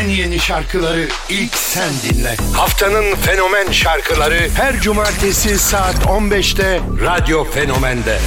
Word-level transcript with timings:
en 0.00 0.08
yeni 0.08 0.38
şarkıları 0.40 1.08
ilk 1.28 1.54
sen 1.54 1.90
dinle. 2.02 2.36
Haftanın 2.54 3.14
fenomen 3.14 3.72
şarkıları 3.72 4.48
her 4.54 4.80
cumartesi 4.80 5.58
saat 5.58 5.94
15'te 5.94 6.80
Radyo 7.00 7.44
Fenomen'de. 7.44 8.18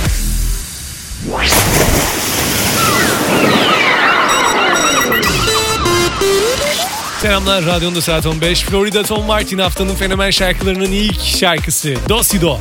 Selamlar 7.22 7.66
Radyo'nda 7.66 8.02
saat 8.02 8.26
15. 8.26 8.62
Florida 8.64 9.04
Tom 9.04 9.26
Martin 9.26 9.60
haftanın 9.60 9.96
fenomen 9.96 10.32
şarkılarının 10.32 10.92
ilk 10.92 11.22
şarkısı. 11.22 11.96
Do 12.10 12.24
Si 12.24 12.42
Do. 12.42 12.60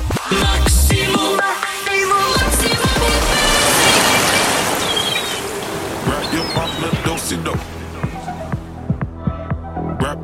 Grab 6.06 6.34
your 6.34 6.46
partner, 6.54 6.90
do-si-do. 7.06 7.81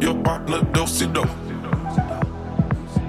Your 0.00 0.14
partner, 0.22 0.62
do-si-do. 0.72 1.22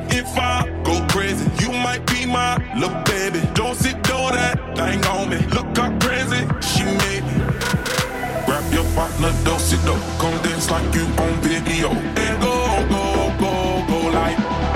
If 0.10 0.38
I 0.38 0.68
go 0.84 1.06
crazy, 1.10 1.46
you 1.60 1.72
might 1.72 2.04
be 2.08 2.26
my 2.26 2.58
little 2.76 3.02
baby. 3.04 3.40
Don't 3.54 3.76
sit 3.76 4.02
do 4.04 4.18
that 4.34 4.58
thing 4.76 5.06
on 5.06 5.30
me. 5.30 5.38
Look 5.54 5.78
how 5.78 5.96
crazy 6.00 6.42
she 6.62 6.84
made 6.84 7.24
me. 7.30 7.44
Grab 8.46 8.74
your 8.74 8.86
partner, 8.96 9.32
do-si-do. 9.46 9.94
Come 10.18 10.38
dance 10.42 10.72
like 10.72 10.94
you 10.96 11.06
on 11.24 11.34
video. 11.42 11.90
And 11.92 12.42
go, 12.42 12.56
go, 12.90 13.04
go, 13.40 13.86
go 13.88 14.10
like. 14.10 14.69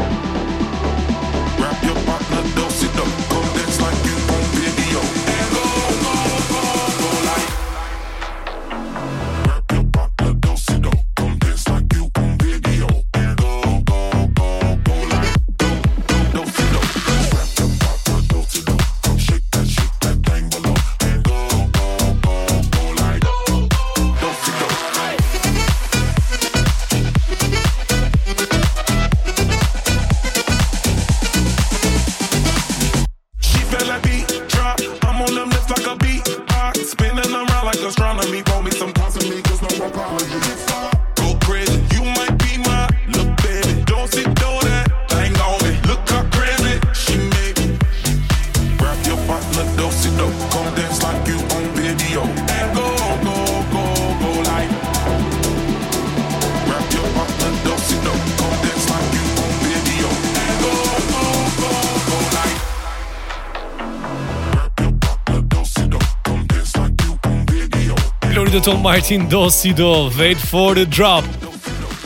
Florida 68.53 68.71
Tom 68.71 68.81
Martin, 68.81 69.31
Do 69.31 69.49
Si 69.49 69.77
Do, 69.77 70.09
Wait 70.11 70.37
for 70.37 70.75
the 70.75 70.85
Drop. 70.85 71.23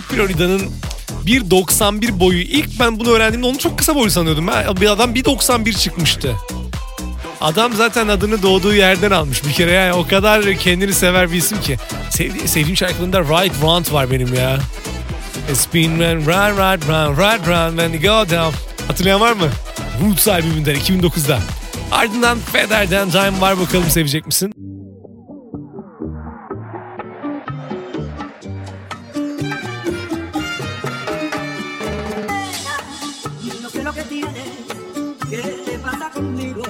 Florida'nın 0.09 0.61
1.91 1.25 2.19
boyu. 2.19 2.41
İlk 2.41 2.79
ben 2.79 2.99
bunu 2.99 3.09
öğrendiğimde 3.09 3.47
onu 3.47 3.57
çok 3.57 3.77
kısa 3.77 3.95
boylu 3.95 4.11
sanıyordum. 4.11 4.47
Ben, 4.47 4.77
bir 4.81 4.89
adam 4.89 5.13
1.91 5.15 5.77
çıkmıştı. 5.77 6.35
Adam 7.41 7.73
zaten 7.73 8.07
adını 8.07 8.43
doğduğu 8.43 8.73
yerden 8.73 9.11
almış 9.11 9.45
bir 9.45 9.51
kere 9.51 9.71
yani 9.71 9.93
o 9.93 10.07
kadar 10.07 10.55
kendini 10.55 10.93
sever 10.93 11.31
bir 11.31 11.37
isim 11.37 11.61
ki. 11.61 11.77
Sevdiğim, 12.09 12.47
sevdiğim 12.47 12.77
şarkılarında 12.77 13.21
Right 13.21 13.61
Round 13.61 13.93
var 13.93 14.11
benim 14.11 14.33
ya. 14.33 14.57
It's 15.51 15.73
been 15.73 15.99
run, 15.99 16.25
run, 16.25 16.57
run, 16.57 16.81
run, 16.87 17.17
run, 17.17 17.47
run, 17.47 17.77
when 17.77 17.93
you 17.93 18.01
go 18.01 18.29
down. 18.29 18.57
Hatırlayan 18.87 19.21
var 19.21 19.31
mı? 19.31 19.49
Roots 20.01 20.27
albümünden 20.27 20.75
2009'da. 20.75 21.39
Ardından 21.91 22.37
Feder'den 22.39 23.09
Time 23.09 23.41
var 23.41 23.59
bakalım 23.59 23.89
sevecek 23.89 24.25
misin? 24.25 24.66
No 33.61 33.69
sé 33.69 33.83
lo 33.83 33.93
que 33.93 34.03
tienes, 34.03 34.49
qué 35.29 35.37
te 35.65 35.79
pasa 35.79 36.09
conmigo. 36.11 36.66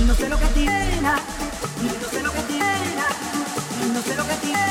No 0.00 0.16
sé 0.16 0.28
lo 0.28 0.38
que 0.38 0.46
tienes, 0.48 1.02
no 3.92 4.02
sé 4.02 4.14
lo 4.16 4.24
que 4.26 4.34
tienes, 4.34 4.70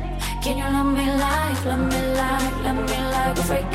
Can 0.41 0.57
you 0.57 0.63
love 0.63 0.87
me 0.87 1.05
like, 1.05 1.65
love 1.65 1.79
me 1.79 2.01
like, 2.15 2.63
love 2.63 2.75
me 2.89 2.97
like 3.13 3.37
a 3.37 3.43
freak? 3.43 3.71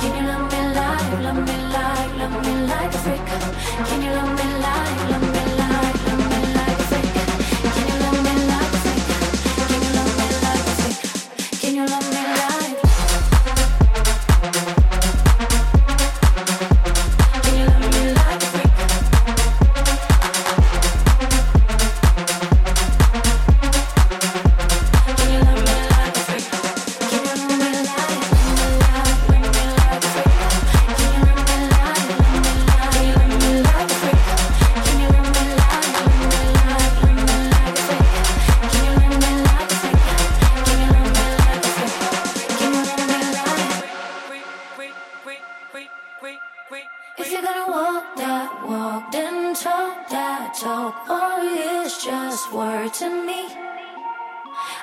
Can 0.00 0.12
you 0.16 0.22
love 0.26 0.50
me 0.50 0.60
like, 0.74 1.12
love 1.22 1.40
me 1.46 1.56
like, 1.74 2.12
love 2.18 2.36
me 2.44 2.52
like 2.66 2.94
a 2.94 2.98
freak? 2.98 3.26
Can 3.86 4.02
you 4.02 4.10
love 4.10 4.32
me 4.36 4.44
like, 4.58 4.69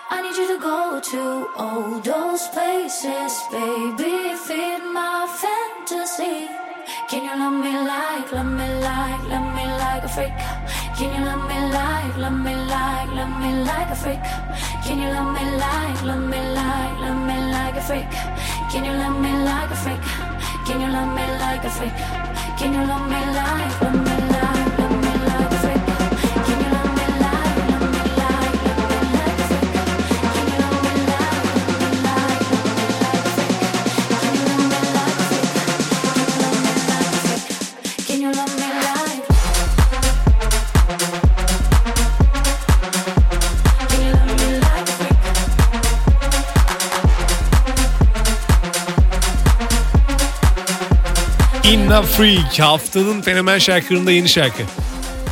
I 0.09 0.21
need 0.21 0.37
you 0.37 0.47
to 0.55 0.59
go 0.59 1.01
to 1.01 1.49
all 1.57 1.99
those 1.99 2.47
places, 2.55 3.33
baby. 3.51 4.35
Feed 4.47 4.83
my 4.95 5.27
fantasy. 5.41 6.47
Can 7.09 7.23
you 7.27 7.35
love 7.35 7.59
me 7.59 7.73
like, 7.83 8.31
love 8.31 8.51
me 8.59 8.67
like, 8.79 9.23
love 9.27 9.49
me 9.55 9.65
like 9.83 10.03
a 10.03 10.07
freak? 10.07 10.37
Can 10.95 11.11
you 11.11 11.25
love 11.27 11.43
me 11.49 11.59
like, 11.75 12.17
love 12.23 12.39
me 12.39 12.55
like, 12.55 13.09
love 13.19 13.35
me 13.41 13.51
like 13.67 13.89
a 13.91 13.95
freak? 13.95 14.23
Can 14.85 14.97
you 15.03 15.09
love 15.11 15.33
me 15.35 15.43
like, 15.59 16.03
love 16.03 16.23
me 16.23 16.39
like, 16.55 16.99
love 17.03 17.21
me 17.27 17.37
like 17.51 17.75
a 17.75 17.81
freak? 17.81 18.11
Can 18.71 18.85
you 18.87 18.93
love 19.03 19.19
me 19.19 19.31
like 19.43 19.71
a 19.71 19.75
freak? 19.75 20.01
Can 20.65 20.79
you 20.81 20.87
love 20.87 21.11
me 21.17 21.25
like 21.43 21.63
a 21.65 21.69
freak? 21.69 21.97
Can 22.57 22.73
you 22.73 22.83
love 22.87 23.05
me 23.11 23.19
like, 23.35 23.81
love 23.81 24.05
me 24.05 24.06
Inna 51.63 52.01
Freak 52.01 52.59
haftanın 52.59 53.21
fenomen 53.21 53.57
şarkılarında 53.59 54.11
yeni 54.11 54.29
şarkı. 54.29 54.63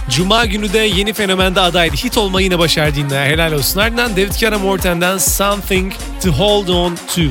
Cuma 0.10 0.46
günü 0.46 0.74
de 0.74 0.80
yeni 0.80 1.14
fenomende 1.14 1.62
adaydı. 1.62 1.96
Hit 1.96 2.18
olmayı 2.18 2.44
yine 2.46 2.60
başardı 2.60 3.00
Inna. 3.00 3.26
Helal 3.26 3.52
olsun. 3.52 3.80
Ardından 3.80 4.12
David 4.12 4.40
Guetta 4.40 4.60
Morten'den 4.60 5.18
Something 5.18 5.94
to 6.24 6.32
Hold 6.32 6.68
On 6.68 6.96
To. 6.96 7.22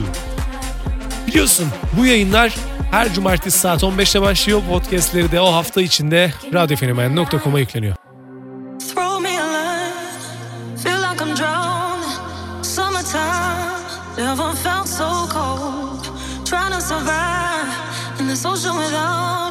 Biliyorsun 1.26 1.67
bu 1.99 2.06
yayınlar 2.06 2.55
her 2.91 3.14
cumartesi 3.14 3.58
saat 3.58 3.82
15'te 3.82 4.23
başlıyor. 4.23 4.62
Podcastleri 4.70 5.32
de 5.32 5.40
o 5.40 5.52
hafta 5.52 5.82
içinde 5.82 6.32
radyofenomen.com'a 6.52 7.61
yükleniyor. 7.61 7.94
Never 14.19 14.55
felt 14.55 14.87
so 14.87 15.26
cold. 15.32 16.05
Trying 16.44 16.73
to 16.73 16.81
survive 16.81 17.94
Social 18.35 18.77
without 18.77 19.44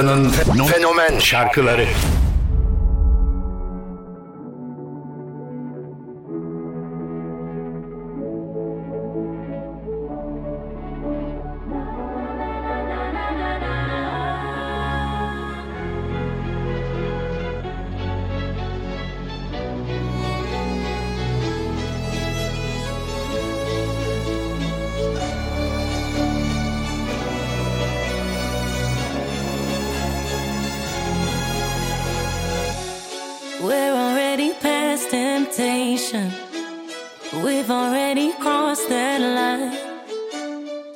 haftanın 0.00 0.30
fenomen 0.66 1.18
şarkıları. 1.18 1.86
We've 37.32 37.70
already 37.70 38.32
crossed 38.34 38.88
that 38.88 39.20
line. 39.20 39.76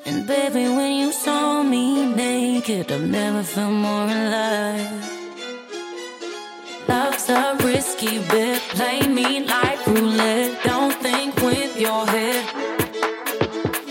And 0.06 0.26
baby, 0.26 0.68
when 0.68 0.92
you 0.92 1.12
saw 1.12 1.62
me 1.62 2.06
naked, 2.14 2.92
I've 2.92 3.08
never 3.08 3.42
felt 3.42 3.72
more 3.72 4.04
alive. 4.04 4.90
Love's 6.88 7.28
a 7.28 7.56
risky 7.64 8.18
bet. 8.30 8.60
Play 8.70 9.00
me 9.08 9.44
like 9.44 9.86
roulette. 9.86 10.62
Don't 10.64 10.94
think 11.02 11.34
with 11.36 11.78
your 11.80 12.06
head. 12.06 12.44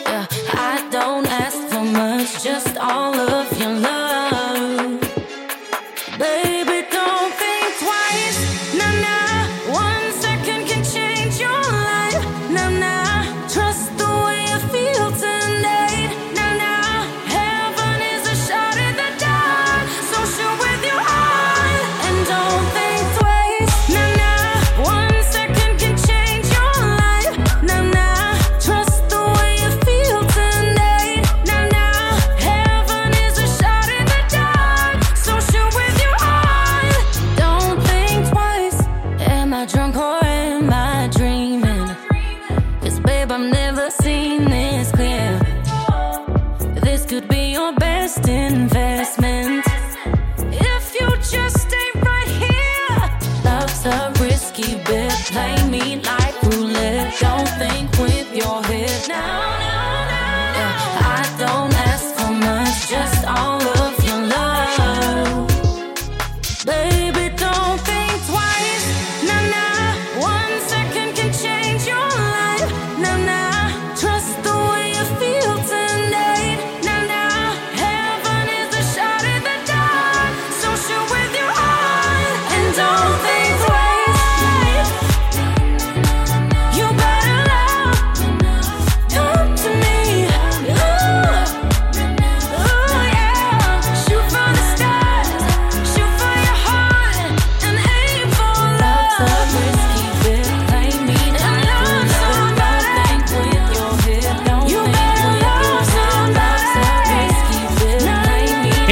Yeah, 0.07 0.27
I 0.53 0.87
don't 0.91 1.27
ask 1.27 1.57
for 1.69 1.83
much, 1.83 2.43
just 2.43 2.77
all 2.77 3.13
of 3.13 3.59
your 3.59 3.75
love, 3.79 5.01
baby. 6.17 6.52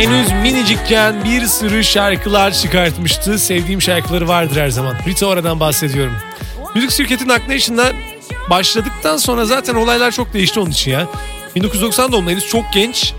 Henüz 0.01 0.31
minicikken 0.31 1.23
bir 1.23 1.45
sürü 1.45 1.83
şarkılar 1.83 2.51
çıkartmıştı. 2.51 3.39
Sevdiğim 3.39 3.81
şarkıları 3.81 4.27
vardır 4.27 4.61
her 4.61 4.69
zaman. 4.69 4.95
Rita 5.07 5.25
Ora'dan 5.25 5.59
bahsediyorum. 5.59 6.13
Müzik 6.75 6.91
şirketin 6.91 7.29
Aknation'la 7.29 7.91
başladıktan 8.49 9.17
sonra 9.17 9.45
zaten 9.45 9.75
olaylar 9.75 10.11
çok 10.11 10.33
değişti 10.33 10.59
onun 10.59 10.71
için 10.71 10.91
ya. 10.91 11.07
1990 11.55 12.11
doğumlu 12.11 12.29
henüz 12.29 12.47
çok 12.47 12.65
genç 12.73 13.13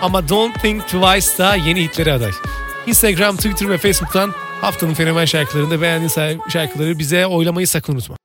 ama 0.00 0.28
Don't 0.28 0.62
Think 0.62 0.82
Twice 0.82 1.38
da 1.38 1.56
yeni 1.56 1.82
hitlere 1.82 2.12
aday. 2.12 2.32
Instagram, 2.86 3.36
Twitter 3.36 3.70
ve 3.70 3.78
Facebook'tan 3.78 4.34
haftanın 4.60 4.94
fenomen 4.94 5.24
şarkılarında 5.24 5.80
beğendiğin 5.80 6.40
şarkıları 6.48 6.98
bize 6.98 7.26
oylamayı 7.26 7.68
sakın 7.68 7.92
unutma. 7.92 8.21